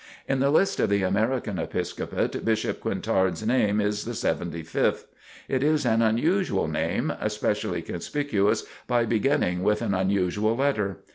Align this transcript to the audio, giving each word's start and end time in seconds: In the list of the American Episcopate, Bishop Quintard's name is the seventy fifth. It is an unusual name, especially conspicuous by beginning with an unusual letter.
In 0.27 0.39
the 0.39 0.49
list 0.49 0.79
of 0.79 0.89
the 0.89 1.03
American 1.03 1.59
Episcopate, 1.59 2.43
Bishop 2.43 2.79
Quintard's 2.79 3.45
name 3.45 3.79
is 3.79 4.03
the 4.03 4.15
seventy 4.15 4.63
fifth. 4.63 5.05
It 5.47 5.61
is 5.61 5.85
an 5.85 6.01
unusual 6.01 6.67
name, 6.67 7.13
especially 7.21 7.83
conspicuous 7.83 8.65
by 8.87 9.05
beginning 9.05 9.61
with 9.61 9.83
an 9.83 9.93
unusual 9.93 10.55
letter. 10.57 11.03